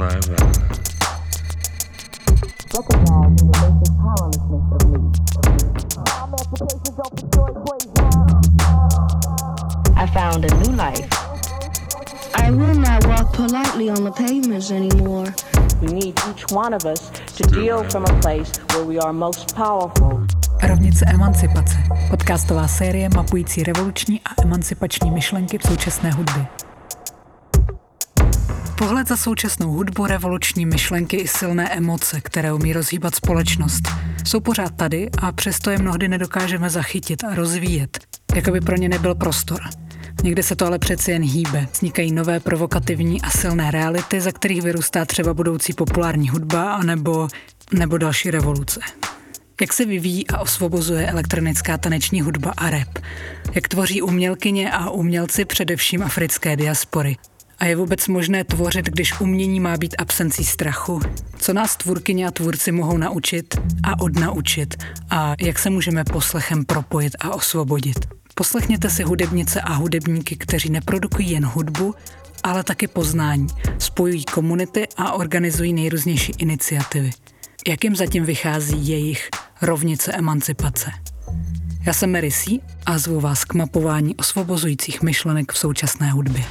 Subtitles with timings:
[0.00, 0.36] never.
[2.72, 5.00] Recognizing the basic powerlessness of me.
[6.24, 7.50] Emancipation don't destroy
[9.96, 11.08] I found a new life.
[12.34, 15.26] I will not walk politely on the pavements anymore.
[15.82, 19.54] We need each one of us to deal from a place where we are most
[19.54, 20.26] powerful.
[20.62, 21.76] Rovnice emancipace.
[22.10, 26.69] Podcastová série mapující revoluční a emancipační myšlenky v současné hudbě.
[28.80, 33.82] Pohled za současnou hudbu, revoluční myšlenky i silné emoce, které umí rozhýbat společnost,
[34.24, 37.98] jsou pořád tady a přesto je mnohdy nedokážeme zachytit a rozvíjet,
[38.34, 39.60] jako by pro ně nebyl prostor.
[40.22, 41.66] Někde se to ale přeci jen hýbe.
[41.72, 47.28] Vznikají nové provokativní a silné reality, za kterých vyrůstá třeba budoucí populární hudba anebo,
[47.72, 48.80] nebo další revoluce.
[49.60, 52.98] Jak se vyvíjí a osvobozuje elektronická taneční hudba a rap?
[53.54, 57.16] Jak tvoří umělkyně a umělci především africké diaspory?
[57.60, 61.00] A je vůbec možné tvořit, když umění má být absencí strachu?
[61.38, 64.74] Co nás tvůrkyně a tvůrci mohou naučit a odnaučit?
[65.10, 67.98] A jak se můžeme poslechem propojit a osvobodit?
[68.34, 71.94] Poslechněte si hudebnice a hudebníky, kteří neprodukují jen hudbu,
[72.42, 73.46] ale taky poznání,
[73.78, 77.10] spojují komunity a organizují nejrůznější iniciativy.
[77.68, 79.28] Jak jim zatím vychází jejich
[79.62, 80.90] rovnice emancipace?
[81.86, 82.58] Já jsem Mary C.
[82.86, 86.44] a zvu vás k mapování osvobozujících myšlenek v současné hudbě.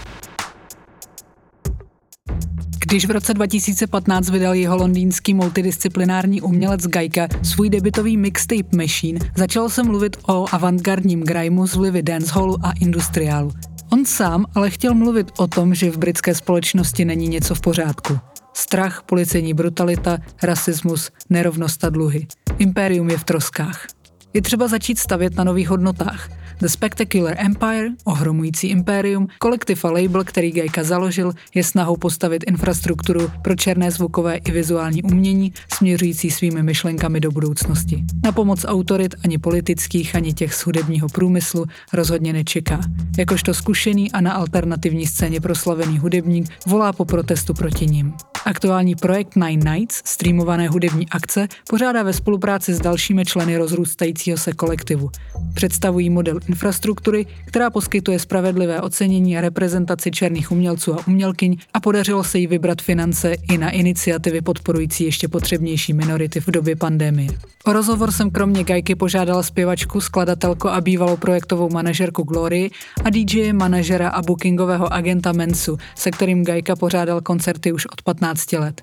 [2.82, 9.70] Když v roce 2015 vydal jeho londýnský multidisciplinární umělec Gajka svůj debitový mixtape Machine, začalo
[9.70, 13.52] se mluvit o avantgardním grimeu z vlivy dancehallu a industriálu.
[13.92, 18.20] On sám ale chtěl mluvit o tom, že v britské společnosti není něco v pořádku.
[18.54, 22.28] Strach, policejní brutalita, rasismus, nerovnost a dluhy.
[22.58, 23.88] Impérium je v troskách.
[24.34, 26.30] Je třeba začít stavět na nových hodnotách.
[26.62, 33.32] The Spectacular Empire, ohromující impérium, kolektiv a label, který Gajka založil, je snahou postavit infrastrukturu
[33.42, 38.04] pro černé zvukové i vizuální umění, směřující svými myšlenkami do budoucnosti.
[38.24, 42.80] Na pomoc autorit ani politických, ani těch z hudebního průmyslu rozhodně nečeká.
[43.18, 48.14] Jakožto zkušený a na alternativní scéně proslavený hudebník volá po protestu proti ním.
[48.50, 54.54] Aktuální projekt Nine Nights, streamované hudební akce, pořádá ve spolupráci s dalšími členy rozrůstajícího se
[54.54, 55.10] kolektivu.
[55.54, 62.24] Představují model infrastruktury, která poskytuje spravedlivé ocenění a reprezentaci černých umělců a umělkyň a podařilo
[62.24, 67.30] se jí vybrat finance i na iniciativy podporující ještě potřebnější minority v době pandemie.
[67.66, 72.70] O rozhovor jsem kromě Gajky požádala zpěvačku, skladatelku a bývalou projektovou manažerku Glory
[73.04, 78.39] a DJ manažera a bookingového agenta Mensu, se kterým Gajka pořádal koncerty už od 15
[78.58, 78.82] let.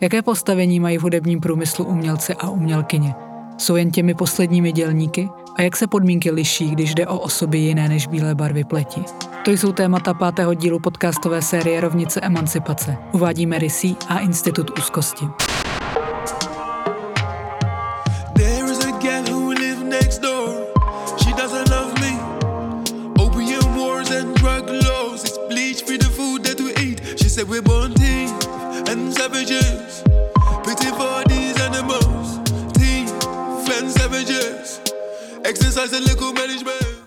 [0.00, 3.14] Jaké postavení mají v hudebním průmyslu umělci a umělkyně?
[3.58, 5.28] Jsou jen těmi posledními dělníky?
[5.56, 9.02] A jak se podmínky liší, když jde o osoby jiné než bílé barvy pleti?
[9.44, 12.96] To jsou témata pátého dílu podcastové série Rovnice emancipace.
[13.12, 13.96] Uvádí Mary C.
[14.08, 15.24] a Institut úzkosti.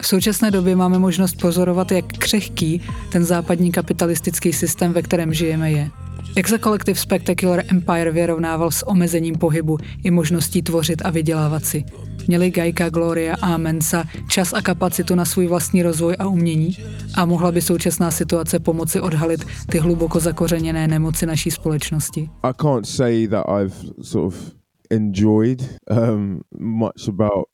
[0.02, 2.82] V současné době máme možnost pozorovat, jak křehký
[3.12, 5.90] ten západní kapitalistický systém, ve kterém žijeme, je.
[6.38, 11.84] Jak se kolektiv Spectacular Empire vyrovnával s omezením pohybu i možností tvořit a vydělávat si.
[12.28, 16.78] Měli Gajka, Gloria a Mensa čas a kapacitu na svůj vlastní rozvoj a umění
[17.16, 22.30] a mohla by současná situace pomoci odhalit ty hluboko zakořeněné nemoci naší společnosti?
[22.44, 24.52] I can't say that I've sort of
[24.90, 27.46] enjoyed um, much about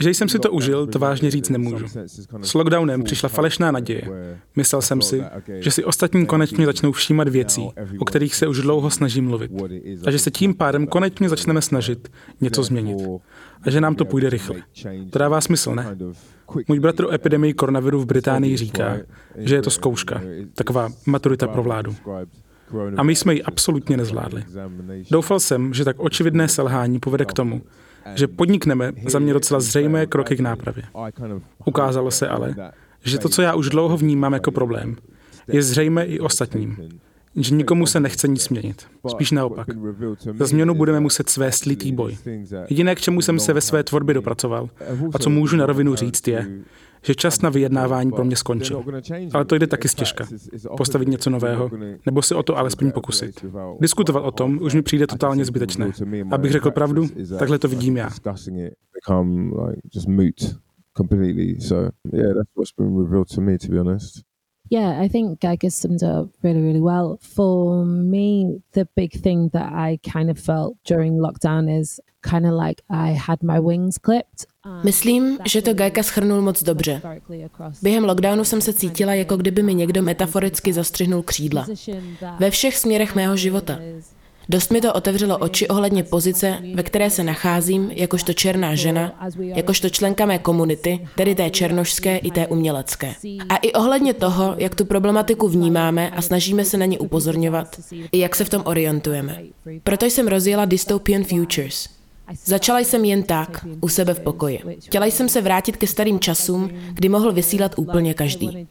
[0.00, 1.86] že jsem si to užil, to vážně říct nemůžu.
[2.42, 4.02] S lockdownem přišla falešná naděje.
[4.56, 5.22] Myslel jsem si,
[5.58, 9.50] že si ostatní konečně začnou všímat věcí, o kterých se už dlouho snažím mluvit.
[10.06, 12.08] A že se tím pádem konečně začneme snažit
[12.40, 12.98] něco změnit.
[13.62, 14.56] A že nám to půjde rychle.
[15.10, 15.96] To dává smysl, ne?
[16.68, 18.96] Můj bratr o epidemii koronaviru v Británii říká,
[19.36, 20.20] že je to zkouška,
[20.54, 21.96] taková maturita pro vládu.
[22.96, 24.44] A my jsme ji absolutně nezvládli.
[25.10, 27.62] Doufal jsem, že tak očividné selhání povede k tomu,
[28.14, 30.82] že podnikneme za mě docela zřejmé kroky k nápravě.
[31.64, 32.54] Ukázalo se ale,
[33.04, 34.96] že to, co já už dlouho vnímám jako problém,
[35.48, 36.76] je zřejmé i ostatním.
[37.36, 38.86] Že nikomu se nechce nic změnit.
[39.08, 39.68] Spíš naopak.
[40.38, 42.18] Za změnu budeme muset svést litý boj.
[42.68, 44.70] Jediné, k čemu jsem se ve své tvorbě dopracoval
[45.14, 46.46] a co můžu na rovinu říct, je,
[47.02, 48.84] že čas na vyjednávání pro mě skončil.
[49.32, 50.26] Ale to jde taky stěžka.
[50.76, 51.70] Postavit něco nového,
[52.06, 53.44] nebo si o to alespoň pokusit.
[53.80, 55.92] Diskutovat o tom už mi přijde totálně zbytečné.
[56.30, 57.08] Abych řekl pravdu,
[57.38, 58.10] takhle to vidím já.
[60.96, 61.60] completely.
[61.60, 64.22] So yeah, that's what's been revealed to me, to be honest.
[64.70, 67.18] Yeah, I think Geiger summed it up really, really well.
[67.20, 72.52] For me, the big thing that I kind of felt during lockdown is kind of
[72.52, 74.46] like I had my wings clipped.
[74.84, 77.02] Myslím, že to Gajka schrnul moc dobře.
[77.82, 81.66] Během lockdownu jsem se cítila, jako kdyby mi někdo metaforicky zastřihnul křídla.
[82.38, 83.78] Ve všech směrech mého života.
[84.48, 89.90] Dost mi to otevřelo oči ohledně pozice, ve které se nacházím, jakožto černá žena, jakožto
[89.90, 93.14] členka mé komunity, tedy té černošské i té umělecké.
[93.48, 97.80] A i ohledně toho, jak tu problematiku vnímáme a snažíme se na ně upozorňovat,
[98.12, 99.42] i jak se v tom orientujeme.
[99.82, 101.95] Proto jsem rozjela Dystopian Futures,
[102.44, 104.60] Začala jsem jen tak, u sebe v pokoji.
[104.84, 108.66] Chtěla jsem se vrátit ke starým časům, kdy mohl vysílat úplně každý.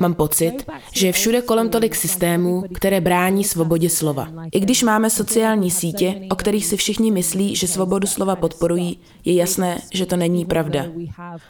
[0.00, 0.52] Mám pocit,
[0.92, 4.28] že je všude kolem tolik systémů, které brání svobodě slova.
[4.52, 9.34] I když máme sociální sítě, o kterých si všichni myslí, že svobodu slova podporují, je
[9.34, 10.86] jasné, že to není pravda.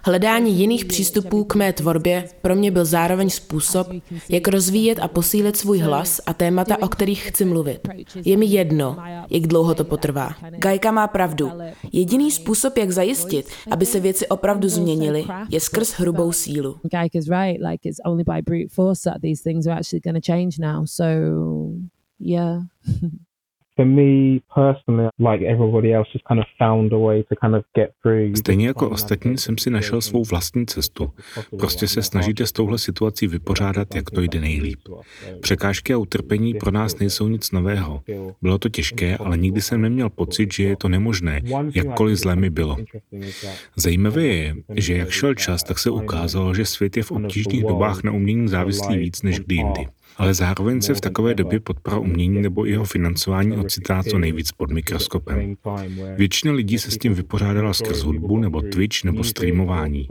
[0.04, 3.88] Hledání jiných přístupů k mé tvorbě pro mě byl zároveň způsob,
[4.28, 7.88] jak rozvíjet a posílit svůj hlas a témata, o kterých chci mluvit.
[8.24, 8.96] Je mi jedno,
[9.30, 10.30] jak dlouho to potrvá.
[10.58, 11.74] Gajka má pravdu pravdu.
[11.92, 16.76] Jediný způsob, jak zajistit, aby se věci opravdu změnily, je skrz hrubou sílu.
[22.20, 22.62] Yeah.
[23.80, 27.64] for me personally, like everybody else, just kind of found a way to kind of
[27.74, 28.36] get through.
[28.36, 31.10] Stejně jako ostatní jsem si našel svou vlastní cestu.
[31.58, 34.78] Prostě se snažíte s touhle situací vypořádat, jak to jde nejlíp.
[35.40, 38.02] Překážky a utrpení pro nás nejsou nic nového.
[38.42, 41.40] Bylo to těžké, ale nikdy jsem neměl pocit, že je to nemožné,
[41.74, 42.76] jakkoliv zlé mi bylo.
[43.76, 48.02] Zajímavé je, že jak šel čas, tak se ukázalo, že svět je v obtížných dobách
[48.02, 49.86] na umění závislý víc než kdy jindy
[50.20, 54.70] ale zároveň se v takové době podpora umění nebo jeho financování ocitá co nejvíc pod
[54.70, 55.54] mikroskopem.
[56.16, 60.08] Většina lidí se s tím vypořádala skrz hudbu nebo Twitch nebo streamování.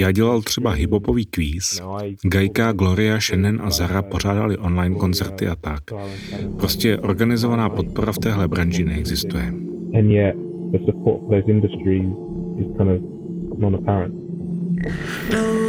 [0.00, 1.82] Já dělal třeba hiphopový kvíz,
[2.22, 5.82] Gajka, Gloria, Shannon a Zara pořádali online koncerty a tak.
[6.58, 9.54] Prostě organizovaná podpora v téhle branži neexistuje.
[13.58, 15.65] No way,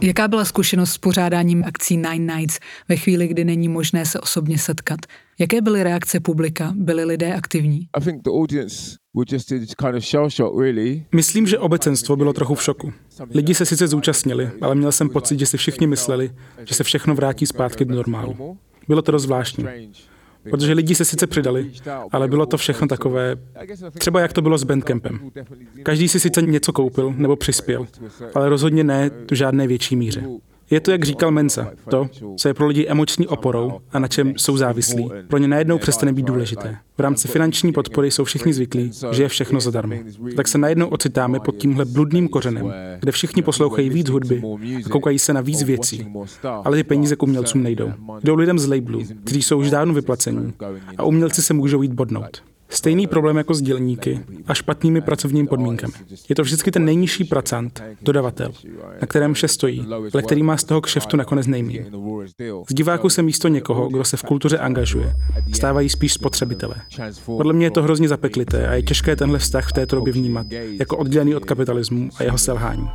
[0.00, 2.58] Jaká byla zkušenost s pořádáním akcí Nine Nights
[2.88, 5.00] ve chvíli, kdy není možné se osobně setkat?
[5.38, 6.72] Jaké byly reakce publika?
[6.76, 7.88] Byli lidé aktivní?
[11.14, 12.92] Myslím, že obecenstvo bylo trochu v šoku.
[13.34, 16.30] Lidi se sice zúčastnili, ale měl jsem pocit, že si všichni mysleli,
[16.64, 18.58] že se všechno vrátí zpátky do normálu.
[18.88, 19.64] Bylo to dost zvláštní.
[20.50, 21.70] Protože lidi se sice přidali,
[22.12, 23.36] ale bylo to všechno takové,
[23.98, 25.20] třeba jak to bylo s Bandcampem.
[25.82, 27.86] Každý si sice něco koupil nebo přispěl,
[28.34, 30.24] ale rozhodně ne v žádné větší míře.
[30.70, 34.32] Je to, jak říkal Mensa, to, co je pro lidi emoční oporou a na čem
[34.36, 36.76] jsou závislí, pro ně najednou přestane být důležité.
[36.98, 39.96] V rámci finanční podpory jsou všichni zvyklí, že je všechno zadarmo.
[40.36, 44.42] Tak se najednou ocitáme pod tímhle bludným kořenem, kde všichni poslouchají víc hudby
[44.86, 46.06] a koukají se na víc věcí,
[46.64, 47.92] ale ty peníze k umělcům nejdou.
[48.24, 50.52] Jdou lidem z labelu, kteří jsou už dávno vyplacení
[50.96, 52.42] a umělci se můžou jít bodnout.
[52.70, 55.92] Stejný problém jako s dělníky a špatnými pracovními podmínkami.
[56.28, 58.52] Je to vždycky ten nejnižší pracant, dodavatel,
[59.00, 61.86] na kterém vše stojí, ale který má z toho kšeftu nakonec nejméně.
[62.70, 65.12] Z diváku se místo někoho, kdo se v kultuře angažuje,
[65.54, 66.74] stávají spíš spotřebitele.
[67.26, 70.46] Podle mě je to hrozně zapeklité a je těžké tenhle vztah v této době vnímat
[70.78, 72.88] jako oddělený od kapitalismu a jeho selhání.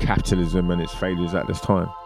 [0.00, 2.05] capitalism and its failures at this time.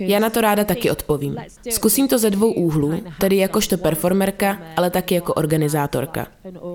[0.00, 1.36] Já na to ráda taky odpovím.
[1.70, 6.26] Zkusím to ze dvou úhlů, tedy jakožto performerka, ale taky jako organizátorka.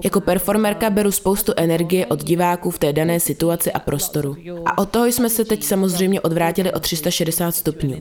[0.03, 4.35] Jako performerka beru spoustu energie od diváků v té dané situaci a prostoru.
[4.65, 7.95] A od toho jsme se teď samozřejmě odvrátili o 360 stupňů.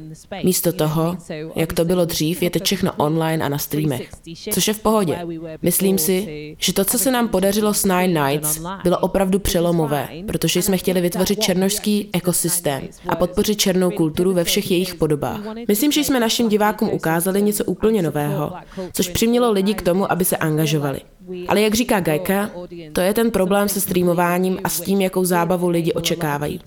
[0.45, 1.17] Místo toho,
[1.57, 4.11] jak to bylo dřív, je teď všechno online a na streamech.
[4.53, 5.19] Což je v pohodě.
[5.63, 10.63] Myslím si, že to, co se nám podařilo s Nine Nights, bylo opravdu přelomové, protože
[10.63, 15.41] jsme chtěli vytvořit černožský ekosystém a podpořit černou kulturu ve všech jejich podobách.
[15.69, 18.53] Myslím, že jsme našim divákům ukázali něco úplně nového,
[18.93, 21.01] což přimělo lidi k tomu, aby se angažovali.
[21.49, 22.51] Ale jak říká Gajka,
[22.93, 26.61] to je ten problém se streamováním a s tím, jakou zábavu lidi očekávají.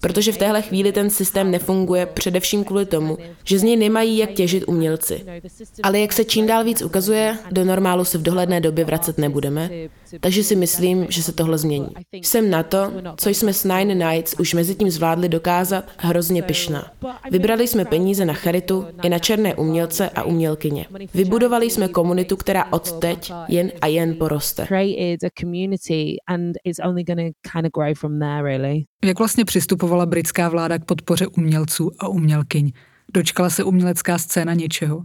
[0.00, 4.30] Protože v téhle chvíli ten systém nefunguje především kvůli tomu, že z něj nemají jak
[4.30, 5.24] těžit umělci.
[5.82, 9.70] Ale jak se čím dál víc ukazuje, do normálu se v dohledné době vracet nebudeme
[10.20, 11.88] Takže si myslím, že se tohle změní.
[12.12, 16.90] Jsem na to, co jsme s Nine Nights už mezi tím zvládli dokázat, hrozně pyšná.
[17.30, 20.86] Vybrali jsme peníze na charitu i na černé umělce a umělkyně.
[21.14, 24.66] Vybudovali jsme komunitu, která odteď jen a jen poroste.
[29.04, 32.72] Jak vlastně přistupovala britská vláda k podpoře umělců a umělkyň?
[33.14, 35.04] Dočkala se umělecká scéna něčeho?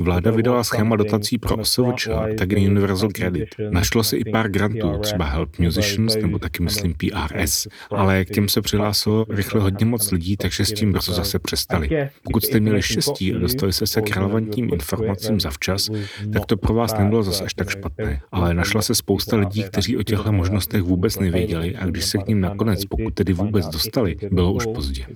[0.00, 3.48] Vláda vydala schéma dotací pro OSVČ a tak Universal Credit.
[3.70, 8.48] Našlo se i pár grantů, třeba Help Musicians nebo taky myslím PRS, ale k těm
[8.48, 11.88] se přihlásilo rychle hodně moc lidí, takže s tím brzo zase přestali.
[12.22, 15.88] Pokud jste měli štěstí a dostali se se k relevantním informacím zavčas,
[16.32, 18.20] tak to pro vás nebylo zase až tak špatné.
[18.32, 22.26] Ale našla se spousta lidí, kteří o těchto možnostech vůbec nevěděli a když se k
[22.26, 25.06] ním nakonec, pokud tedy vůbec dostali, bylo už pozdě.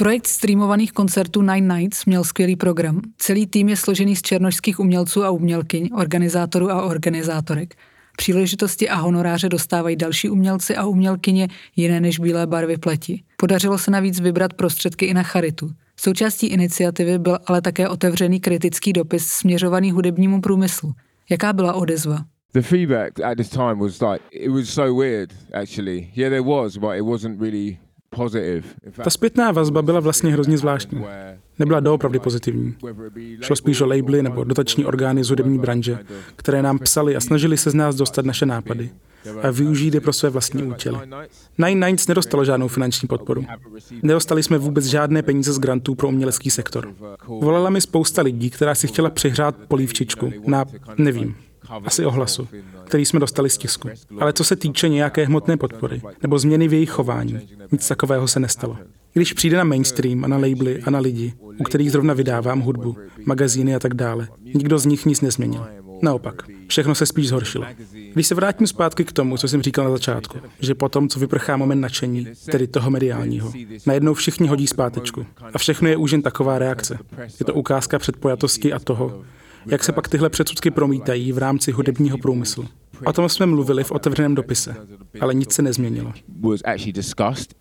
[0.00, 3.00] Projekt streamovaných koncertů Nine Nights měl skvělý program.
[3.18, 7.74] Celý tým je složený z černožských umělců a umělkyň, organizátorů a organizátorek.
[8.16, 13.22] Příležitosti a honoráře dostávají další umělci a umělkyně jiné než bílé barvy pleti.
[13.36, 15.70] Podařilo se navíc vybrat prostředky i na charitu.
[15.96, 20.92] Součástí iniciativy byl ale také otevřený kritický dopis směřovaný hudebnímu průmyslu.
[21.30, 22.18] Jaká byla odezva?
[22.52, 26.10] The feedback at this time was like it was so weird actually.
[26.16, 27.78] Yeah there was but it wasn't really
[29.04, 31.04] ta zpětná vazba byla vlastně hrozně zvláštní.
[31.58, 32.74] Nebyla doopravdy pozitivní.
[33.40, 35.98] Šlo spíš o labely nebo dotační orgány z hudební branže,
[36.36, 38.90] které nám psali a snažili se z nás dostat naše nápady
[39.42, 40.98] a využít je pro své vlastní účely.
[41.58, 43.44] Nine Nights nedostalo žádnou finanční podporu.
[44.02, 46.94] Nedostali jsme vůbec žádné peníze z grantů pro umělecký sektor.
[47.40, 50.64] Volala mi spousta lidí, která si chtěla přihrát polívčičku na,
[50.98, 51.36] nevím,
[51.84, 52.48] asi ohlasu,
[52.90, 53.88] který jsme dostali z tisku.
[54.20, 57.40] Ale co se týče nějaké hmotné podpory nebo změny v jejich chování,
[57.72, 58.78] nic takového se nestalo.
[59.12, 62.96] Když přijde na mainstream a na labely a na lidi, u kterých zrovna vydávám hudbu,
[63.26, 65.66] magazíny a tak dále, nikdo z nich nic nezměnil.
[66.02, 67.66] Naopak, všechno se spíš zhoršilo.
[68.14, 71.56] Když se vrátím zpátky k tomu, co jsem říkal na začátku, že potom, co vyprchá
[71.56, 73.52] moment nadšení, tedy toho mediálního,
[73.86, 75.26] najednou všichni hodí zpátečku.
[75.54, 76.98] A všechno je už jen taková reakce.
[77.40, 79.22] Je to ukázka předpojatosti a toho,
[79.66, 82.68] jak se pak tyhle předsudky promítají v rámci hudebního průmyslu.
[83.04, 84.76] O tom jsme mluvili v otevřeném dopise,
[85.20, 86.12] ale nic se nezměnilo.
[86.40, 87.54] Was actually discussed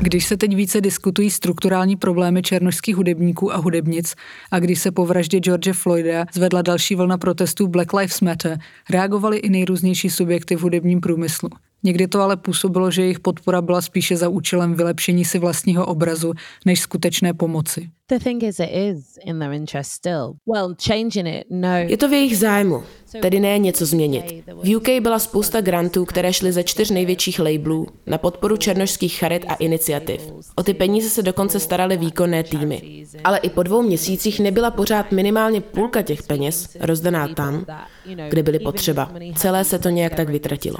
[0.00, 4.14] Když se teď více diskutují strukturální problémy černožských hudebníků a hudebnic
[4.50, 8.58] a když se po vraždě George Floyda zvedla další vlna protestů Black Lives Matter,
[8.90, 11.48] reagovali i nejrůznější subjekty v hudebním průmyslu.
[11.82, 16.32] Někdy to ale působilo, že jejich podpora byla spíše za účelem vylepšení si vlastního obrazu,
[16.66, 17.90] než skutečné pomoci.
[21.50, 21.68] No.
[21.76, 22.82] Je to v jejich zájmu,
[23.20, 24.44] tedy ne něco změnit.
[24.62, 29.44] V UK byla spousta grantů, které šly ze čtyř největších labelů na podporu černožských charit
[29.48, 30.32] a iniciativ.
[30.54, 33.04] O ty peníze se dokonce staraly výkonné týmy.
[33.24, 37.66] Ale i po dvou měsících nebyla pořád minimálně půlka těch peněz rozdaná tam,
[38.28, 39.12] kde byly potřeba.
[39.36, 40.76] Celé se to nějak tak vytratilo.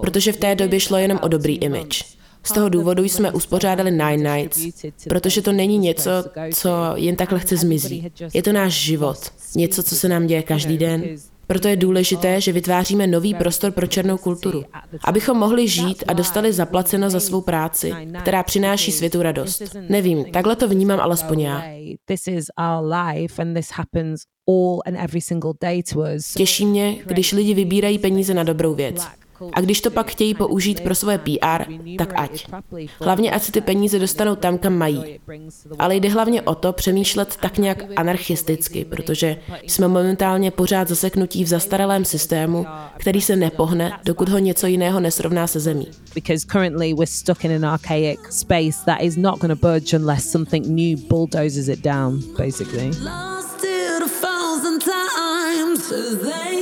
[0.00, 2.04] Protože v té době šlo jenom o dobrý image.
[2.46, 6.10] Z toho důvodu jsme uspořádali Nine Nights, protože to není něco,
[6.54, 8.12] co jen tak lehce zmizí.
[8.34, 9.18] Je to náš život,
[9.56, 11.04] něco, co se nám děje každý den.
[11.46, 14.64] Proto je důležité, že vytváříme nový prostor pro černou kulturu,
[15.04, 19.62] abychom mohli žít a dostali zaplaceno za svou práci, která přináší světu radost.
[19.88, 21.62] Nevím, takhle to vnímám alespoň já.
[26.36, 29.06] Těší mě, když lidi vybírají peníze na dobrou věc.
[29.52, 31.64] A když to pak chtějí použít pro svoje PR,
[31.98, 32.46] tak ať.
[33.00, 35.20] Hlavně ať si ty peníze dostanou tam, kam mají.
[35.78, 39.36] Ale jde hlavně o to přemýšlet tak nějak anarchisticky, protože
[39.66, 42.66] jsme momentálně pořád zaseknutí v zastaralém systému,
[42.98, 45.88] který se nepohne, dokud ho něco jiného nesrovná se zemí.
[46.14, 50.30] Because currently we're stuck in an archaic space that is not going to budge unless
[50.30, 52.90] something new bulldozes it down, basically.
[53.04, 55.88] Lost it a thousand times,
[56.22, 56.53] they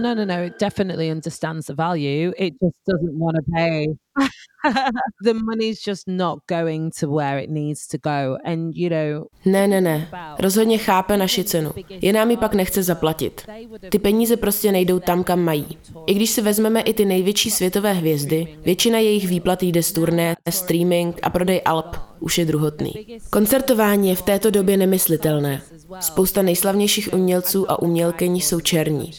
[0.00, 0.42] No, no, no.
[0.42, 2.32] It definitely understands the value.
[2.38, 3.86] It just doesn't want to pay.
[5.24, 8.38] the money's just not going to where it needs to go.
[8.44, 10.08] And, you know, Ne, ne, ne.
[10.38, 11.72] Rozhodně chápe naši cenu.
[11.88, 13.42] Je nám ji pak nechce zaplatit.
[13.90, 15.78] Ty peníze prostě nejdou tam, kam mají.
[16.06, 20.36] I když si vezmeme i ty největší světové hvězdy, většina jejich výplat jde z turné,
[20.50, 22.92] streaming a prodej alb už je druhotný.
[23.30, 25.62] Koncertování je v této době nemyslitelné.
[26.00, 29.10] Spousta nejslavnějších umělců a umělkyň jsou černí.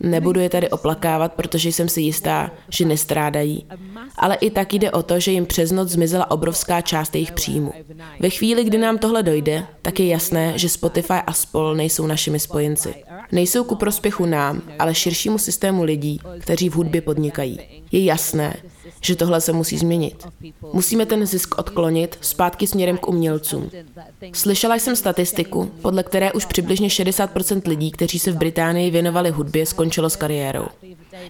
[0.00, 3.66] Nebudu je tady oplakávat, protože jsem si jistá, že nestrádají.
[4.16, 7.72] Ale i tak jde o to, že jim přes noc zmizela obrovská část jejich příjmu.
[8.20, 12.40] Ve chvíli, kdy nám tohle dojde, tak je jasné, že Spotify a spol nejsou našimi
[12.40, 12.94] spojenci.
[13.32, 17.60] Nejsou ku prospěchu nám, ale širšímu systému lidí, kteří v hudbě podnikají.
[17.92, 18.56] Je jasné,
[19.00, 20.26] že tohle se musí změnit.
[20.72, 23.70] Musíme ten zisk odklonit zpátky směrem k umělcům.
[24.32, 29.66] Slyšela jsem statistiku, podle které už přibližně 60% lidí, kteří se v Británii věnovali hudbě,
[29.66, 30.66] skončilo s kariérou.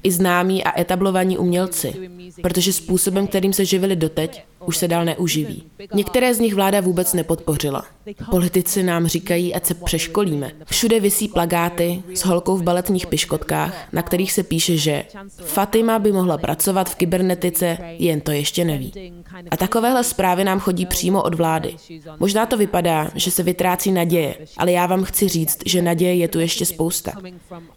[0.03, 2.11] I známí a etablovaní umělci,
[2.43, 5.65] protože způsobem, kterým se živili doteď, už se dál neuživí.
[5.95, 7.85] Některé z nich vláda vůbec nepodpořila.
[8.31, 10.53] Politici nám říkají, ať se přeškolíme.
[10.65, 16.13] Všude visí plagáty s holkou v baletních piškotkách, na kterých se píše, že Fatima by
[16.13, 18.93] mohla pracovat v kybernetice, jen to ještě neví.
[19.51, 21.77] A takovéhle zprávy nám chodí přímo od vlády.
[22.19, 26.29] Možná to vypadá, že se vytrácí naděje, ale já vám chci říct, že naděje je
[26.29, 27.13] tu ještě spousta.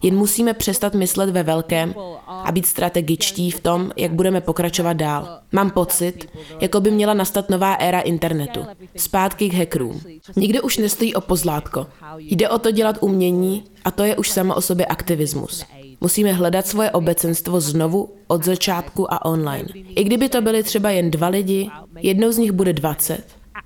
[0.02, 1.94] Jen musíme přestat myslet ve velkém
[2.26, 5.38] a být strategičtí v tom, jak budeme pokračovat dál.
[5.52, 6.30] Mám pocit,
[6.70, 8.60] jako by měla nastat nová éra internetu.
[8.96, 10.00] Zpátky k hackerům.
[10.36, 11.86] Nikde už nestojí o pozlátko.
[12.18, 15.64] Jde o to dělat umění a to je už samo o sobě aktivismus.
[16.00, 19.68] Musíme hledat svoje obecenstvo znovu od začátku a online.
[19.74, 23.24] I kdyby to byly třeba jen dva lidi, jednou z nich bude 20,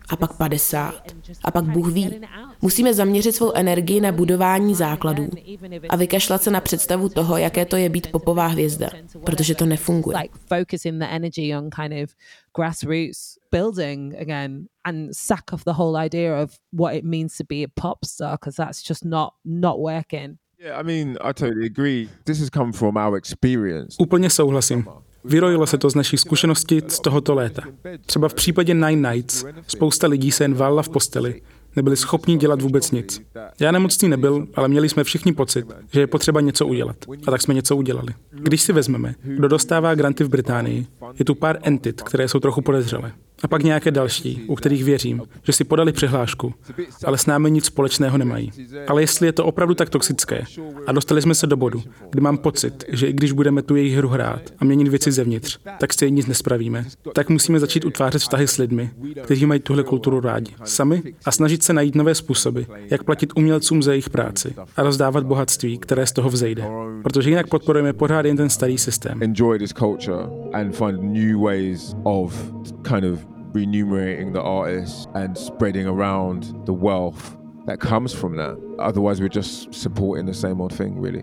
[0.08, 0.94] a pak 50,
[1.44, 2.20] a pak Bůh ví.
[2.62, 5.28] Musíme zaměřit svou energii na budování základů
[5.88, 8.90] a vykašlat se na představu toho, jaké to je být popová hvězda,
[9.24, 10.18] protože to nefunguje.
[10.18, 12.14] like focusing the energy on kind of
[12.56, 17.64] grassroots building again and sack off the whole idea of what it means to be
[17.64, 20.38] a pop star because that's just not not working.
[20.58, 22.08] Yeah, I mean, I totally agree.
[22.24, 23.96] This has come from our experience.
[23.98, 24.84] Úplně souhlasím.
[25.24, 27.62] Vyrojilo se to z naší zkušenosti z tohoto léta.
[28.06, 31.42] Třeba v případě Nine Nights spousta lidí se jen válila v posteli,
[31.76, 33.22] nebyli schopni dělat vůbec nic.
[33.60, 36.96] Já nemocný nebyl, ale měli jsme všichni pocit, že je potřeba něco udělat.
[37.26, 38.14] A tak jsme něco udělali.
[38.30, 40.86] Když si vezmeme, kdo dostává granty v Británii,
[41.18, 43.12] je tu pár entit, které jsou trochu podezřelé.
[43.44, 46.54] A pak nějaké další, u kterých věřím, že si podali přihlášku,
[47.04, 48.50] ale s námi nic společného nemají.
[48.88, 50.44] Ale jestli je to opravdu tak toxické
[50.86, 53.94] a dostali jsme se do bodu, kdy mám pocit, že i když budeme tu jejich
[53.94, 58.48] hru hrát a měnit věci zevnitř, tak stejně nic nespravíme, tak musíme začít utvářet vztahy
[58.48, 58.90] s lidmi,
[59.22, 63.82] kteří mají tuhle kulturu rádi, sami a snažit se najít nové způsoby, jak platit umělcům
[63.82, 66.64] za jejich práci a rozdávat bohatství, které z toho vzejde.
[67.02, 69.22] Protože jinak podporujeme pořád jen ten starý systém.
[69.22, 72.52] Enjoy this culture and find new ways of
[72.82, 77.36] kind of remunerating the artists and spreading around the wealth
[77.66, 78.58] that comes from that.
[78.78, 81.22] Otherwise, we're just supporting the same old thing, really.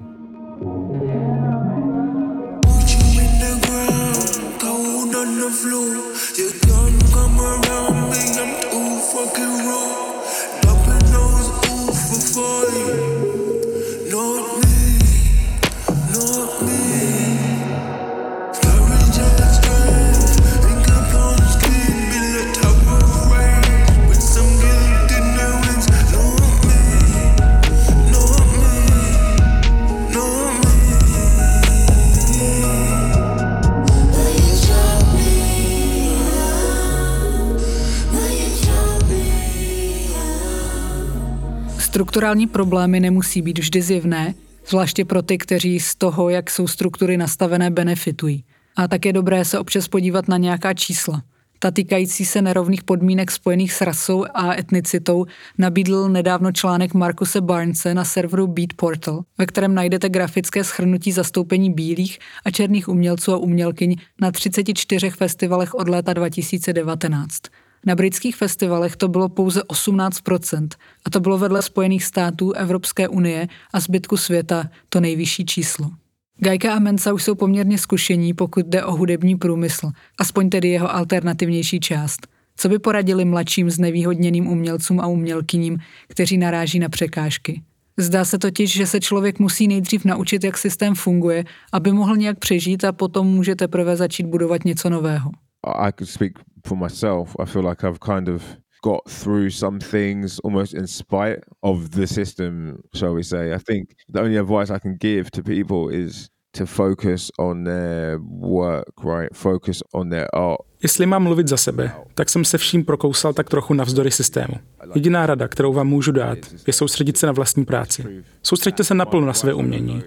[42.11, 44.33] Strukturální problémy nemusí být vždy zjevné,
[44.67, 48.43] zvláště pro ty, kteří z toho, jak jsou struktury nastavené, benefitují.
[48.75, 51.23] A tak je dobré se občas podívat na nějaká čísla.
[51.59, 55.25] Ta týkající se nerovných podmínek spojených s rasou a etnicitou
[55.57, 61.73] nabídl nedávno článek Markuse Barnese na serveru Beat Portal, ve kterém najdete grafické schrnutí zastoupení
[61.73, 67.41] bílých a černých umělců a umělkyň na 34 festivalech od léta 2019.
[67.85, 70.67] Na britských festivalech to bylo pouze 18%,
[71.05, 75.91] a to bylo vedle Spojených států, Evropské unie a zbytku světa to nejvyšší číslo.
[76.37, 80.95] Gajka a Mensa už jsou poměrně zkušení, pokud jde o hudební průmysl, aspoň tedy jeho
[80.95, 82.27] alternativnější část.
[82.57, 87.61] Co by poradili mladším znevýhodněným umělcům a umělkyním, kteří naráží na překážky?
[87.97, 92.39] Zdá se totiž, že se člověk musí nejdřív naučit, jak systém funguje, aby mohl nějak
[92.39, 95.31] přežít a potom může teprve začít budovat něco nového.
[95.63, 97.35] I could speak for myself.
[97.39, 102.07] I feel like I've kind of got through some things almost in spite of the
[102.07, 103.53] system, shall we say.
[103.53, 108.19] I think the only advice I can give to people is to focus on their
[108.39, 109.33] work, right?
[109.33, 110.59] Focus on their art.
[110.83, 114.53] Jestli mám mluvit za sebe, tak jsem se vším prokousal tak trochu navzdory systému.
[114.95, 116.37] Jediná rada, kterou vám můžu dát,
[116.67, 118.23] je soustředit se na vlastní práci.
[118.43, 120.03] Soustředte se naplno na své umění.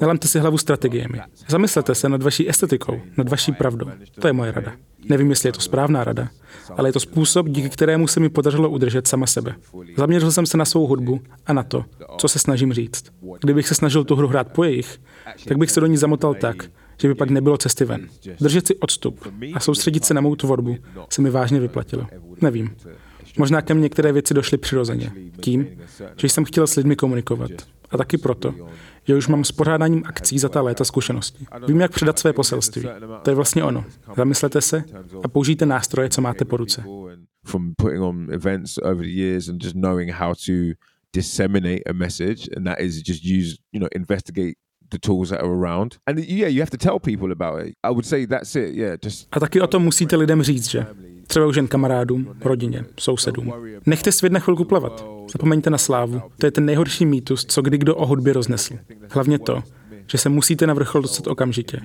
[0.00, 1.20] Nelamte si hlavu strategiemi.
[1.48, 3.86] Zamyslete se nad vaší estetikou, nad vaší pravdou.
[4.20, 4.72] To je moje rada.
[5.08, 6.28] Nevím, jestli je to správná rada,
[6.76, 9.54] ale je to způsob, díky kterému se mi podařilo udržet sama sebe.
[9.96, 11.84] Zaměřil jsem se na svou hudbu a na to,
[12.18, 13.04] co se snažím říct.
[13.40, 15.00] Kdybych se snažil tu hru hrát po jejich,
[15.48, 16.56] tak bych se do ní zamotal tak,
[17.00, 18.08] že by pak nebylo cesty ven.
[18.40, 20.76] Držet si odstup a soustředit se na mou tvorbu
[21.10, 22.06] se mi vážně vyplatilo.
[22.40, 22.76] Nevím.
[23.38, 25.12] Možná ke mně některé věci došly přirozeně.
[25.40, 25.66] Tím,
[26.16, 27.50] že jsem chtěl s lidmi komunikovat.
[27.90, 28.54] A taky proto,
[29.04, 31.46] že už mám s pořádáním akcí za ta léta zkušenosti.
[31.68, 32.82] Vím, jak předat své poselství.
[33.22, 33.84] To je vlastně ono.
[34.16, 34.84] Zamyslete se
[35.24, 36.84] a použijte nástroje, co máte po ruce.
[41.12, 44.52] Disseminate a message, and that is just use, you know, investigate
[44.90, 45.96] the tools that are around.
[46.06, 47.74] And yeah, you have to tell people about it.
[47.84, 48.74] I would say that's it.
[48.74, 50.86] Yeah, just A taky o tom musíte lidem říct, že?
[51.26, 53.52] Třeba už jen kamarádům, rodině, sousedům.
[53.86, 55.06] Nechte svět na chvilku plavat.
[55.32, 56.22] Zapomeňte na slávu.
[56.38, 58.74] To je ten nejhorší mýtus, co kdy kdo o hudbě roznesl.
[59.10, 59.62] Hlavně to,
[60.06, 61.80] že se musíte na vrchol dostat okamžitě.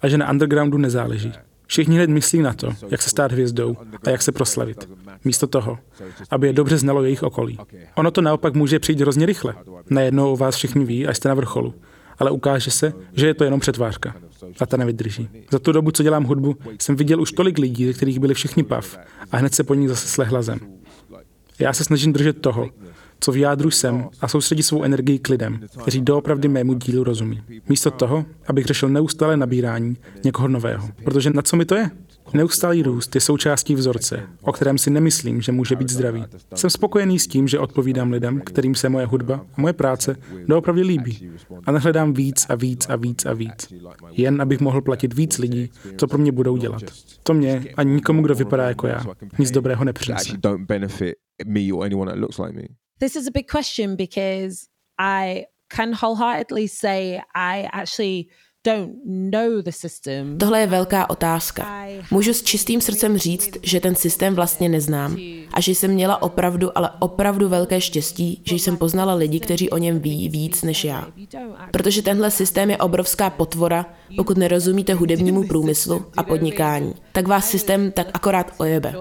[0.00, 1.32] A že na undergroundu nezáleží.
[1.66, 4.88] Všichni hned myslí na to, jak se stát hvězdou a jak se proslavit.
[5.24, 5.78] Místo toho,
[6.30, 7.58] aby je dobře znalo jejich okolí.
[7.94, 9.54] Ono to naopak může přijít hrozně rychle.
[9.90, 11.74] Najednou o vás všichni ví, až jste na vrcholu
[12.18, 14.14] ale ukáže se, že je to jenom přetvářka.
[14.60, 15.28] A ta nevydrží.
[15.50, 18.62] Za tu dobu, co dělám hudbu, jsem viděl už tolik lidí, ze kterých byli všichni
[18.62, 18.98] pav
[19.32, 20.58] a hned se po nich zase slehla zem.
[21.58, 22.70] Já se snažím držet toho,
[23.20, 27.42] co v jádru jsem a soustředit svou energii k lidem, kteří doopravdy mému dílu rozumí.
[27.68, 30.88] Místo toho, abych řešil neustále nabírání někoho nového.
[31.04, 31.90] Protože na co mi to je?
[32.34, 36.24] Neustálý růst je součástí vzorce, o kterém si nemyslím, že může být zdravý.
[36.54, 40.82] Jsem spokojený s tím, že odpovídám lidem, kterým se moje hudba a moje práce doopravdy
[40.82, 41.30] líbí.
[41.64, 43.72] A nehledám víc a víc a víc a víc.
[44.10, 46.82] Jen abych mohl platit víc lidí, co pro mě budou dělat.
[47.22, 49.04] To mě a nikomu, kdo vypadá jako já,
[49.38, 50.38] nic dobrého nepřinese.
[52.98, 54.56] This is a big question because
[54.98, 58.24] I can wholeheartedly say I actually
[60.38, 61.86] Tohle je velká otázka.
[62.10, 65.16] Můžu s čistým srdcem říct, že ten systém vlastně neznám
[65.52, 69.78] a že jsem měla opravdu, ale opravdu velké štěstí, že jsem poznala lidi, kteří o
[69.78, 71.08] něm ví víc než já.
[71.70, 77.92] Protože tenhle systém je obrovská potvora, pokud nerozumíte hudebnímu průmyslu a podnikání, tak vás systém
[77.92, 78.94] tak akorát ojebe.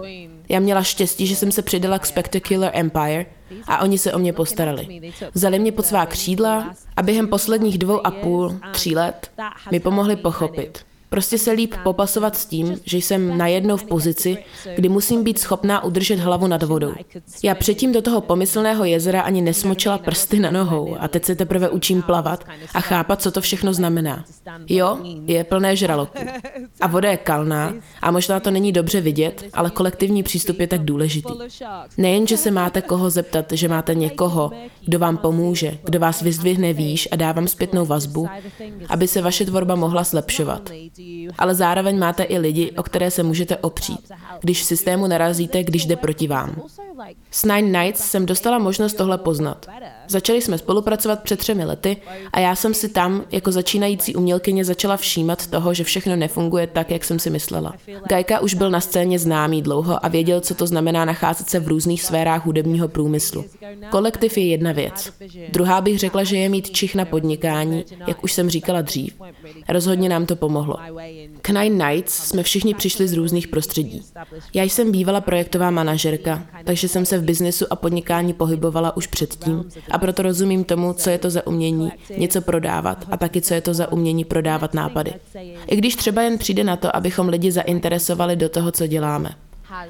[0.50, 3.26] Já měla štěstí, že jsem se přidala k Spectacular Empire
[3.68, 5.12] a oni se o mě postarali.
[5.34, 9.32] Vzali mě pod svá křídla a během posledních dvou a půl, tří let
[9.72, 14.38] mi pomohli pochopit, Prostě se líp popasovat s tím, že jsem najednou v pozici,
[14.76, 16.94] kdy musím být schopná udržet hlavu nad vodou.
[17.44, 21.70] Já předtím do toho pomyslného jezera ani nesmočila prsty na nohou a teď se teprve
[21.70, 24.26] učím plavat a chápat, co to všechno znamená.
[24.70, 26.20] Jo, je plné žraloků.
[26.82, 30.86] A voda je kalná a možná to není dobře vidět, ale kolektivní přístup je tak
[30.86, 31.34] důležitý.
[31.98, 34.52] Nejen, že se máte koho zeptat, že máte někoho,
[34.86, 38.28] kdo vám pomůže, kdo vás vyzdvihne výš a dá vám zpětnou vazbu,
[38.90, 40.72] aby se vaše tvorba mohla zlepšovat
[41.38, 45.86] ale zároveň máte i lidi, o které se můžete opřít, když v systému narazíte, když
[45.86, 46.56] jde proti vám.
[47.32, 49.66] S Nine Nights jsem dostala možnost tohle poznat.
[50.08, 51.98] Začali jsme spolupracovat před třemi lety
[52.34, 56.92] a já jsem si tam jako začínající umělkyně začala všímat toho, že všechno nefunguje tak,
[56.92, 57.74] jak jsem si myslela.
[58.10, 61.68] Gajka už byl na scéně známý dlouho a věděl, co to znamená nacházet se v
[61.68, 63.46] různých sférách hudebního průmyslu.
[63.90, 65.14] Kolektiv je jedna věc.
[65.50, 69.14] Druhá bych řekla, že je mít čich na podnikání, jak už jsem říkala dřív.
[69.70, 70.78] Rozhodně nám to pomohlo.
[71.42, 74.02] K Nine Nights jsme všichni přišli z různých prostředí.
[74.54, 79.64] Já jsem bývala projektová manažerka, takže jsem se v biznesu a podnikání pohybovala už předtím
[79.92, 83.62] a proto rozumím tomu, co je to za umění něco prodávat a taky co je
[83.62, 85.14] to za umění prodávat nápady.
[85.68, 89.36] I když třeba jen přijde na to, abychom lidi zainteresovali do toho, co děláme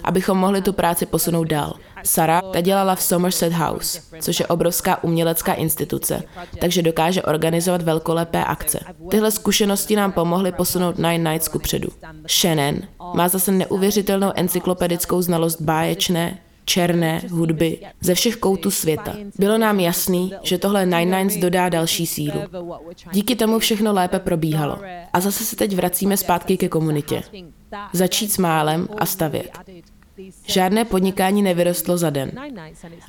[0.04, 1.74] abychom mohli tu práci posunout dál.
[2.04, 6.24] Sara ta dělala v Somerset House, což je obrovská umělecká instituce,
[6.60, 8.80] takže dokáže organizovat velkolepé akce.
[9.12, 11.88] Tyhle zkušenosti nám pomohly posunout Nine Nights ku předu.
[12.30, 12.76] Shannon
[13.14, 19.16] má zase neuvěřitelnou encyklopedickou znalost báječné, černé hudby ze všech koutů světa.
[19.40, 22.42] Bylo nám jasný, že tohle Nine Nines dodá další sílu.
[23.12, 24.80] Díky tomu všechno lépe probíhalo.
[25.14, 27.24] A zase se teď vracíme zpátky ke komunitě.
[27.94, 29.50] Začít s málem a stavět.
[30.48, 32.32] Žádné podnikání nevyrostlo za den.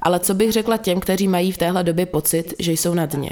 [0.03, 3.31] Ale co bych řekla těm, kteří mají v téhle době pocit, že jsou na dně?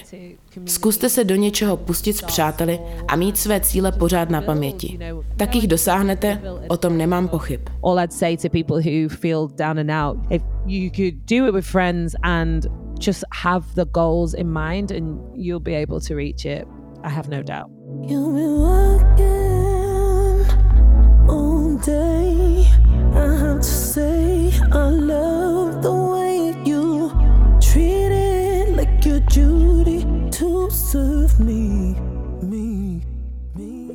[0.67, 4.99] Zkuste se do něčeho pustit s přáteli a mít své cíle pořád na paměti.
[5.37, 7.61] Tak jich dosáhnete, o tom nemám pochyb.
[7.85, 11.55] All I'd say to people who feel down and out, if you could do it
[11.55, 12.67] with friends and
[13.07, 16.65] just have the goals in mind and you'll be able to reach it.
[17.05, 17.71] I have no doubt.
[18.09, 19.45] Been working
[21.29, 22.74] all day.
[23.14, 27.11] I have to say, I love the way you
[27.61, 31.96] treat it like your duty to serve me.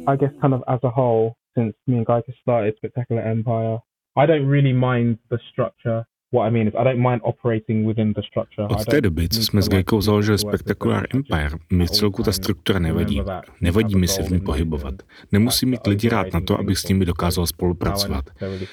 [0.08, 3.78] I guess kind of as a whole, since me and Geika started Spectacular Empire,
[4.16, 8.14] I don't really mind the structure what I mean is I don't mind operating within
[8.14, 8.68] the structure.
[8.68, 13.22] Od té doby, co jsme s Geikou založili Spectacular Empire, mi celku ta struktura nevadí.
[13.62, 14.94] Nevadí mi se v ní pohybovat.
[15.32, 18.26] Nemusím mít lidi rád na to, abych s nimi dokázal spolupracovat.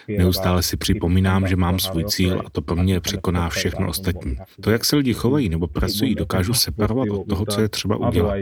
[0.09, 4.37] Neustále si připomínám, že mám svůj cíl a to pro mě překoná všechno ostatní.
[4.61, 8.37] To, jak se lidi chovají nebo pracují, dokážu separovat od toho, co je třeba udělat,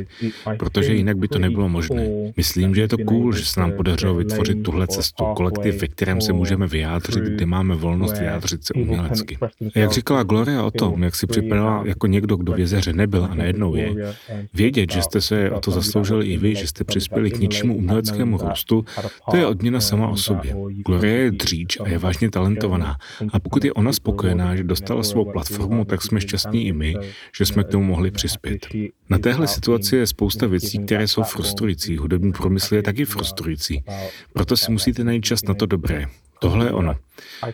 [0.59, 2.09] protože jinak by to nebylo možné.
[2.37, 6.21] Myslím, že je to cool, že se nám podařilo vytvořit tuhle cestu, kolektiv, ve kterém
[6.21, 9.39] se můžeme vyjádřit, kde máme volnost vyjádřit se uměle umělecky.
[9.75, 13.35] Jak říkala Gloria o tom, jak si připadala jako někdo, kdo v jezeře nebyl a
[13.35, 14.15] najednou je,
[14.55, 18.39] vědět, že jste se o to zasloužili i vy, že jste přispěli k něčímu uměleckému
[18.39, 18.85] růstu,
[19.31, 20.57] to je odměna sama o sobě.
[20.87, 22.97] Gloria je dříč a je vážně talentovaná.
[23.33, 26.95] A pokud je ona spokojená, že dostala svou platformu, tak jsme šťastní i my,
[27.37, 28.67] že jsme k tomu mohli přispět.
[29.11, 31.97] Na téhle situaci je spousta věcí, které jsou frustrující.
[31.97, 33.85] Hudební průmysl je taky frustrující.
[34.33, 36.07] Proto si musíte najít čas na to dobré.
[36.39, 36.95] Tohle je ono.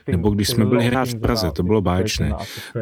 [0.07, 2.33] Nebo když jsme byli hrát v Praze, to bylo báječné.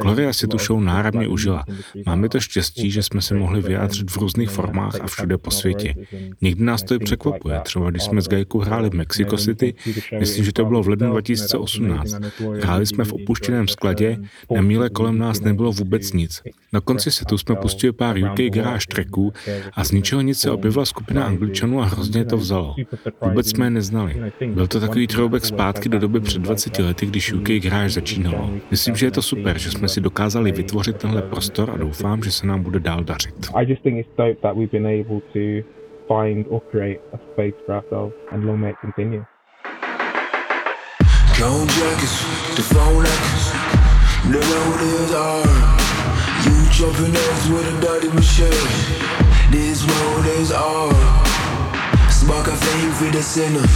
[0.01, 1.65] Gloria si tu show náramně užila.
[2.07, 5.95] Máme to štěstí, že jsme se mohli vyjádřit v různých formách a všude po světě.
[6.41, 7.61] Někdy nás to i překvapuje.
[7.61, 9.75] Třeba když jsme s Gajkou hráli v Mexico City,
[10.19, 12.17] myslím, že to bylo v lednu 2018.
[12.63, 14.17] Hráli jsme v opuštěném skladě,
[14.55, 16.43] na míle kolem nás nebylo vůbec nic.
[16.73, 19.33] Na konci setu jsme pustili pár UK garage tracků
[19.73, 22.75] a z ničeho nic se objevila skupina angličanů a hrozně to vzalo.
[23.21, 24.33] Vůbec jsme je neznali.
[24.47, 28.51] Byl to takový throwback zpátky do doby před 20 lety, když UK Garage začínalo.
[28.71, 32.33] Myslím, že je to super, že jsme si dokázali vytvořit tenhle prostor a doufám, že
[32.33, 33.35] se nám bude dál dařit.
[33.55, 35.69] I just think it's dope that we've been able to
[36.09, 39.25] find or create a space for ourselves and long may it continue.
[41.39, 42.25] Count jackets,
[42.57, 43.05] the phone
[44.33, 45.81] the road is hard.
[46.45, 48.51] You jumping eggs with a dirty machine.
[49.51, 51.28] This road is hard.
[52.29, 53.75] A flame for the sinners.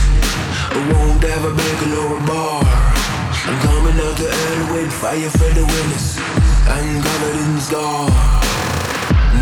[0.71, 2.63] I won't ever break a lower bar.
[3.49, 6.17] I'm coming out the earth with fire for the winners.
[6.69, 8.09] I'm covered in scar.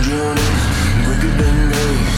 [0.02, 0.56] Drowning,
[1.04, 2.14] quicker than days.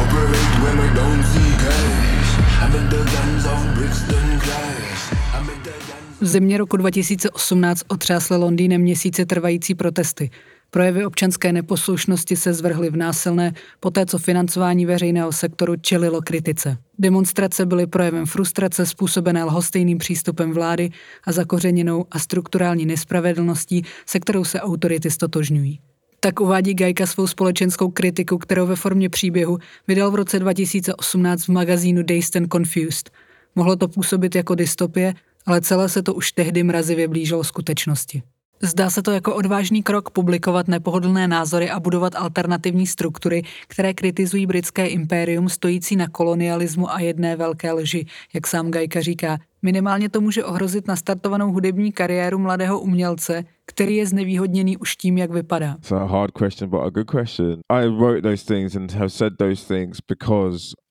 [0.00, 2.30] Operate when I don't see cash.
[2.62, 5.02] I'm in the guns of Brixton Clash.
[5.34, 10.30] I'm in the guns V zimě roku 2018 otřásly Londýnem měsíce trvající protesty.
[10.74, 16.76] Projevy občanské neposlušnosti se zvrhly v násilné, poté co financování veřejného sektoru čelilo kritice.
[16.98, 20.90] Demonstrace byly projevem frustrace způsobené lhostejným přístupem vlády
[21.24, 25.80] a zakořeněnou a strukturální nespravedlností, se kterou se autority stotožňují.
[26.20, 29.58] Tak uvádí Gajka svou společenskou kritiku, kterou ve formě příběhu
[29.88, 33.10] vydal v roce 2018 v magazínu Dazed and Confused.
[33.54, 35.14] Mohlo to působit jako dystopie,
[35.46, 38.22] ale celé se to už tehdy mrazivě blížilo skutečnosti.
[38.64, 44.46] Zdá se to jako odvážný krok publikovat nepohodlné názory a budovat alternativní struktury, které kritizují
[44.46, 49.38] britské impérium stojící na kolonialismu a jedné velké lži, jak sám Gajka říká.
[49.62, 55.30] Minimálně to může ohrozit nastartovanou hudební kariéru mladého umělce, který je znevýhodněný už tím, jak
[55.30, 55.76] vypadá.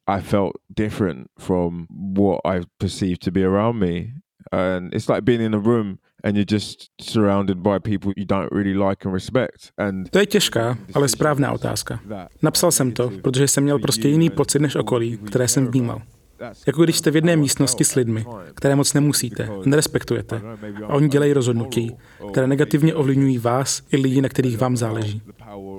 [0.07, 1.85] I felt different from
[2.17, 4.22] what I perceived to be around me.
[4.51, 8.51] And it's like being in a room and you're just surrounded by people you don't
[8.51, 9.71] really like and respect.
[9.77, 11.99] And To je těžká, ale správná otázka.
[12.41, 16.01] Napsal jsem to, protože jsem měl prostě jiný pocit než okolí, které jsem vnímal.
[16.67, 18.25] Jako když jste v jedné místnosti s lidmi,
[18.55, 20.41] které moc nemusíte, nerespektujete,
[20.87, 21.95] a oni dělají rozhodnutí,
[22.31, 25.21] které negativně ovlivňují vás i lidi, na kterých vám záleží.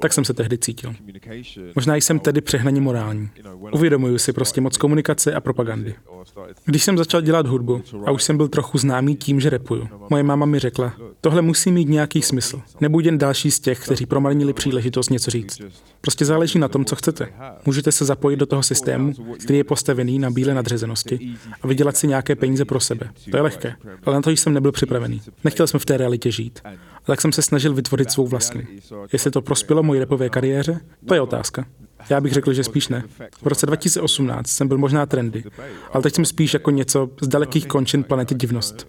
[0.01, 0.95] Tak jsem se tehdy cítil.
[1.75, 3.31] Možná jsem tedy přehnaně morální.
[3.73, 5.95] Uvědomuju si prostě moc komunikace a propagandy.
[6.65, 10.23] Když jsem začal dělat hudbu a už jsem byl trochu známý tím, že repuju, moje
[10.23, 12.63] máma mi řekla, tohle musí mít nějaký smysl.
[12.81, 15.61] Nebuď jen další z těch, kteří promarnili příležitost něco říct.
[16.05, 17.29] Prostě záleží na tom, co chcete.
[17.67, 19.13] Můžete se zapojit do toho systému,
[19.45, 23.11] který je postavený na bílé nadřazenosti a vydělat si nějaké peníze pro sebe.
[23.31, 25.23] To je lehké, ale na to jsem nebyl připravený.
[25.45, 26.61] Nechtěl jsem v té realitě žít.
[26.65, 28.63] A tak jsem se snažil vytvořit svou vlastní.
[29.13, 31.65] Jestli to prospělo mojí repové kariéře, to je otázka.
[32.11, 33.05] Já bych řekl, že spíš ne.
[33.43, 35.45] V roce 2018 jsem byl možná trendy,
[35.93, 38.87] ale teď jsem spíš jako něco z dalekých končin planety divnost.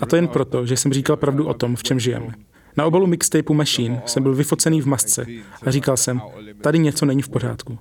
[0.00, 2.34] A to jen proto, že jsem říkal pravdu o tom, v čem žijeme.
[2.76, 5.26] Na obalu mixtapeu Machine jsem byl vyfocený v masce
[5.62, 6.20] a říkal jsem,
[6.60, 7.78] tady něco není v pořádku.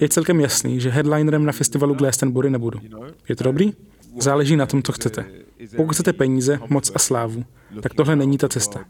[0.00, 2.80] Je celkem jasný, že headlinerem na festivalu Glastonbury nebudu.
[3.28, 3.72] Je to dobrý?
[4.20, 5.24] Záleží na tom, co chcete.
[5.76, 7.44] Pokud chcete peníze, moc a slávu,
[7.82, 8.84] tak tohle není ta cesta.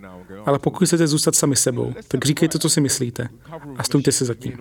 [0.46, 3.28] Ale pokud chcete zůstat sami sebou, tak říkejte, co si myslíte
[3.76, 4.52] a stůjte si za tím.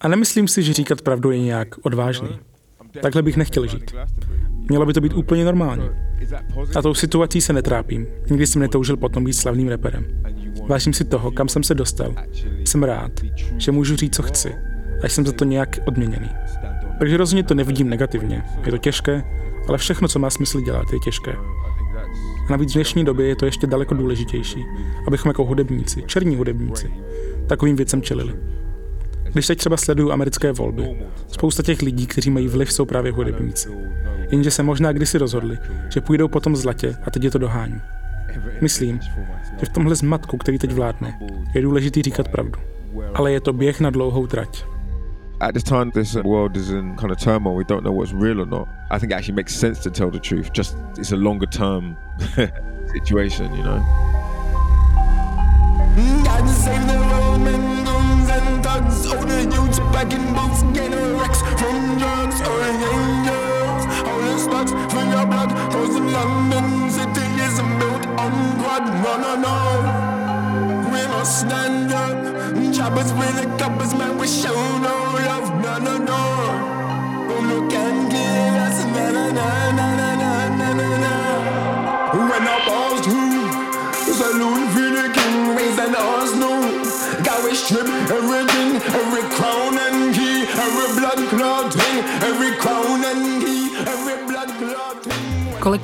[0.00, 2.38] A nemyslím si, že říkat pravdu je nějak odvážný.
[3.02, 3.94] Takhle bych nechtěl žít.
[4.68, 5.90] Mělo by to být úplně normální.
[6.76, 8.06] A tou situací se netrápím.
[8.30, 10.06] Nikdy jsem netoužil potom být slavným reperem.
[10.68, 12.14] Vážím si toho, kam jsem se dostal.
[12.64, 13.12] Jsem rád,
[13.56, 14.54] že můžu říct, co chci.
[15.02, 16.28] A jsem za to nějak odměněný.
[16.98, 18.42] Takže rozhodně to nevidím negativně.
[18.64, 19.24] Je to těžké,
[19.68, 21.32] ale všechno, co má smysl dělat, je těžké.
[22.48, 24.64] A navíc v dnešní době je to ještě daleko důležitější,
[25.06, 26.90] abychom jako hudebníci, černí hudebníci,
[27.46, 28.34] takovým věcem čelili.
[29.34, 33.68] Když teď třeba sleduju americké volby, spousta těch lidí, kteří mají vliv, jsou právě hudebníci.
[34.30, 37.80] Jenže se možná kdysi rozhodli, že půjdou po tom zlatě a teď je to dohání.
[38.60, 39.00] Myslím,
[39.60, 41.18] že v tomhle zmatku, který teď vládne,
[41.54, 42.60] je důležitý říkat pravdu.
[43.14, 44.64] Ale je to běh na dlouhou trať.
[45.40, 48.40] at this time this world is in kind of turmoil we don't know what's real
[48.40, 51.16] or not i think it actually makes sense to tell the truth just it's a
[51.16, 51.96] longer term
[52.94, 53.80] situation you know
[56.24, 57.23] God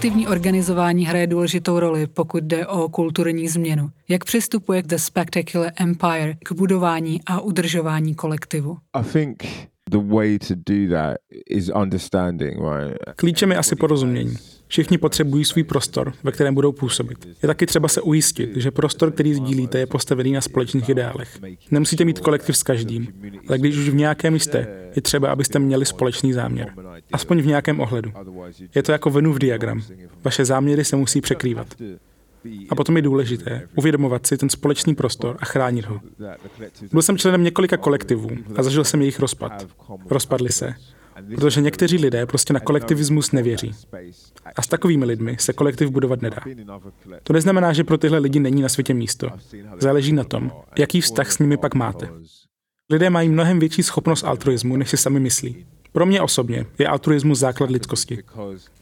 [0.01, 3.91] Kolektivní organizování hraje důležitou roli, pokud jde o kulturní změnu.
[4.09, 8.79] Jak přistupuje The Spectacular Empire k budování a udržování kolektivu?
[9.01, 9.45] i think
[9.91, 11.17] the way to do that
[11.51, 14.37] is understanding right Klíčem je asi porozumění.
[14.71, 17.29] Všichni potřebují svůj prostor, ve kterém budou působit.
[17.43, 21.39] Je taky třeba se ujistit, že prostor, který sdílíte, je postavený na společných ideálech.
[21.71, 23.09] Nemusíte mít kolektiv s každým,
[23.49, 26.73] ale když už v nějakém jste, je třeba, abyste měli společný záměr.
[27.13, 28.13] Aspoň v nějakém ohledu.
[28.75, 29.83] Je to jako Venův diagram.
[30.25, 31.67] Vaše záměry se musí překrývat.
[32.71, 36.01] A potom je důležité uvědomovat si ten společný prostor a chránit ho.
[36.93, 39.67] Byl jsem členem několika kolektivů a zažil jsem jejich rozpad.
[40.11, 40.75] Rozpadli se,
[41.35, 43.75] protože někteří lidé prostě na kolektivismus nevěří.
[44.57, 46.43] A s takovými lidmi se kolektiv budovat nedá.
[47.23, 49.29] To neznamená, že pro tyhle lidi není na světě místo.
[49.79, 52.09] Záleží na tom, jaký vztah s nimi pak máte.
[52.91, 55.67] Lidé mají mnohem větší schopnost altruismu, než si sami myslí.
[55.93, 58.19] Pro mě osobně je altruismus základ lidskosti.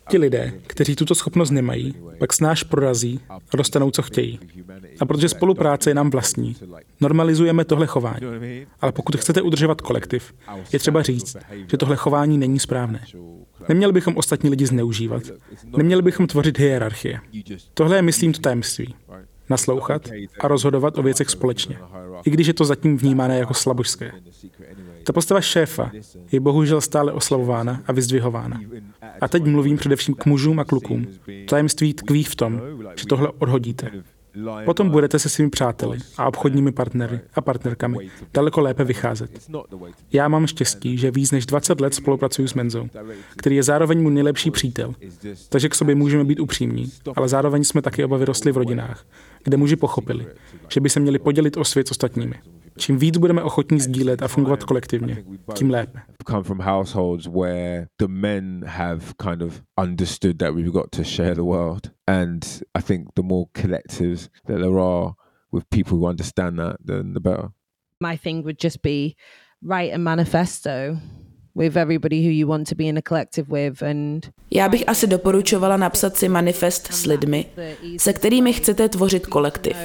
[0.09, 4.41] Ti lidé, kteří tuto schopnost nemají, pak s náš prorazí a dostanou, co chtějí.
[5.01, 6.57] A protože spolupráce je nám vlastní,
[7.01, 8.21] normalizujeme tohle chování.
[8.81, 10.35] Ale pokud chcete udržovat kolektiv,
[10.73, 11.37] je třeba říct,
[11.71, 13.05] že tohle chování není správné.
[13.69, 15.23] Neměli bychom ostatní lidi zneužívat.
[15.77, 17.21] Neměli bychom tvořit hierarchie.
[17.75, 18.95] Tohle je, myslím, to tajemství.
[19.51, 20.09] Naslouchat
[20.41, 21.79] a rozhodovat o věcech společně.
[22.25, 24.13] I když je to zatím vnímané jako slabožské.
[25.09, 25.91] Ta postava šéfa
[26.33, 28.61] je bohužel stále oslavována a vyzdvihována.
[29.21, 31.07] A teď mluvím především k mužům a klukům.
[31.49, 32.61] Tajemství tkví v tom,
[32.97, 33.91] že tohle odhodíte.
[34.65, 39.31] Potom budete se svými přáteli a obchodními partnery a partnerkami daleko lépe vycházet.
[40.13, 42.89] Já mám štěstí, že víc než 20 let spolupracuju s Menzou,
[43.37, 44.95] který je zároveň můj nejlepší přítel.
[45.49, 49.07] Takže k sobě můžeme být upřímní, ale zároveň jsme taky oba vyrostli v rodinách,
[49.45, 50.27] kde muži pochopili,
[50.69, 52.35] že by se měli podělit o svět s ostatními.
[52.79, 56.03] Čím víc budeme ochotní sdílet a fungovat kolektivně, tím lépe.
[56.27, 61.35] come from households where the men have kind of understood that we've got to share
[61.35, 61.91] the world.
[62.07, 62.45] And
[62.79, 65.13] I think the more collectives that there are
[65.53, 67.49] with people who understand that, then the better.
[68.01, 69.17] My thing would just be
[69.63, 70.99] write a manifesto
[71.59, 75.07] with everybody who you want to be in a collective with and Já bych asi
[75.07, 77.47] doporučovala napsat si manifest s lidmi,
[77.97, 79.77] se kterými chcete tvořit kolektiv.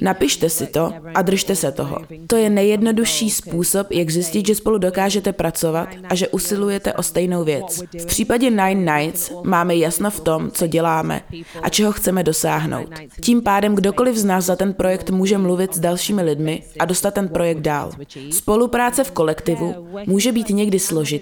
[0.00, 1.98] Napište si to a držte se toho.
[2.26, 7.44] To je nejjednodušší způsob, jak zjistit, že spolu dokážete pracovat a že usilujete o stejnou
[7.44, 7.82] věc.
[8.00, 11.20] V případě Nine Nights máme jasno v tom, co děláme
[11.62, 12.88] a čeho chceme dosáhnout.
[13.20, 17.14] Tím pádem kdokoliv z nás za ten projekt může mluvit s dalšími lidmi a dostat
[17.14, 17.90] ten projekt dál.
[18.30, 21.17] Spolupráce v kolektivu může být někdy složitá.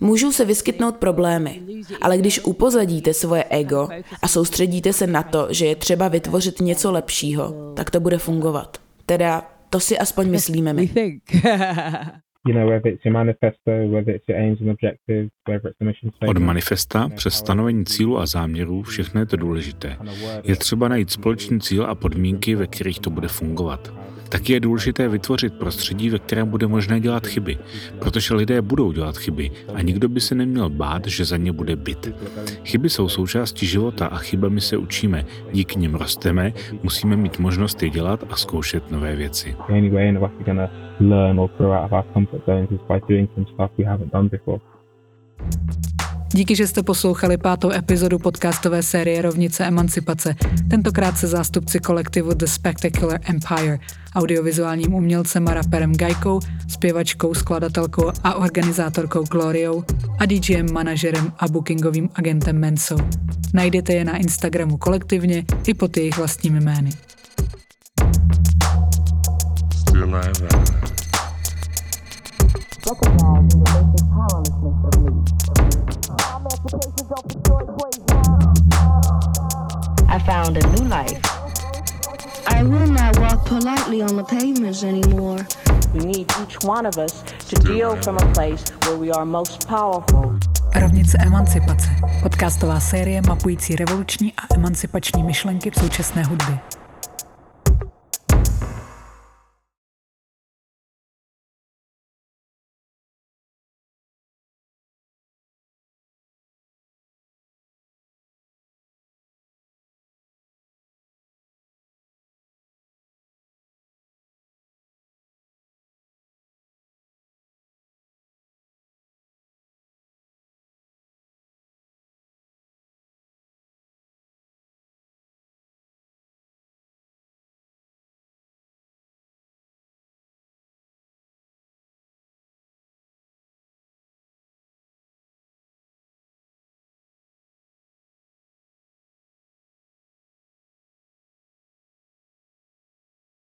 [0.00, 1.62] Můžou se vyskytnout problémy,
[2.00, 3.88] ale když upozadíte svoje ego
[4.22, 8.78] a soustředíte se na to, že je třeba vytvořit něco lepšího, tak to bude fungovat.
[9.06, 10.90] Teda to si aspoň myslíme my.
[16.26, 19.96] Od manifesta přes stanovení cílu a záměrů všechno je to důležité.
[20.44, 23.92] Je třeba najít společný cíl a podmínky, ve kterých to bude fungovat.
[24.28, 27.58] Taky je důležité vytvořit prostředí, ve kterém bude možné dělat chyby,
[27.98, 31.76] protože lidé budou dělat chyby a nikdo by se neměl bát, že za ně bude
[31.76, 32.14] byt.
[32.64, 36.52] Chyby jsou součástí života a chybami se učíme, díky nim rosteme,
[36.82, 39.56] musíme mít možnost je dělat a zkoušet nové věci.
[45.50, 45.93] learn.
[46.36, 50.34] Díky, že jste poslouchali pátou epizodu podcastové série Rovnice emancipace.
[50.70, 53.78] Tentokrát se zástupci kolektivu The Spectacular Empire,
[54.14, 59.84] audiovizuálním umělcem a raperem Gajkou, zpěvačkou, skladatelkou a organizátorkou Gloriou
[60.18, 62.98] a DJem, manažerem a bookingovým agentem Mensou.
[63.52, 66.90] Najdete je na Instagramu kolektivně i pod jejich vlastními jmény.
[69.88, 70.32] Still I
[80.24, 81.20] found a new life.
[82.46, 85.46] I will not walk politely on the pavements anymore.
[85.92, 89.68] We need each one of us to deal from a place where we are most
[89.68, 90.38] powerful.
[90.74, 91.88] Rovnice emancipace.
[92.22, 96.83] Podcastová série mapující revoluční a emancipační myšlenky v současné hudbě.